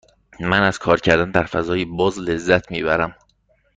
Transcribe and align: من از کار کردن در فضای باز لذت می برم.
من 0.39 0.61
از 0.63 0.79
کار 0.79 0.99
کردن 0.99 1.31
در 1.31 1.43
فضای 1.45 1.85
باز 1.85 2.19
لذت 2.19 2.71
می 2.71 2.83
برم. 2.83 3.15